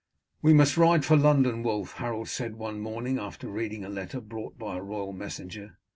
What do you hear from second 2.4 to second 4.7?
one morning after reading a letter brought